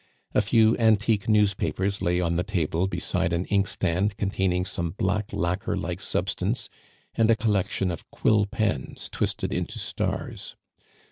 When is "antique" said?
0.77-1.29